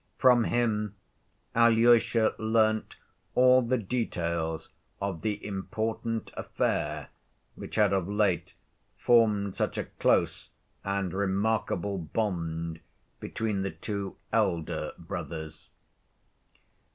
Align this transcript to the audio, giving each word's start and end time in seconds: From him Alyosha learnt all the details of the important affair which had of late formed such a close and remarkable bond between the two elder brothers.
From 0.17 0.45
him 0.45 0.95
Alyosha 1.53 2.33
learnt 2.39 2.95
all 3.35 3.61
the 3.61 3.77
details 3.77 4.69
of 4.99 5.21
the 5.21 5.45
important 5.45 6.31
affair 6.35 7.09
which 7.53 7.75
had 7.75 7.93
of 7.93 8.09
late 8.09 8.55
formed 8.97 9.55
such 9.55 9.77
a 9.77 9.83
close 9.99 10.49
and 10.83 11.13
remarkable 11.13 11.99
bond 11.99 12.79
between 13.19 13.61
the 13.61 13.69
two 13.69 14.15
elder 14.33 14.91
brothers. 14.97 15.69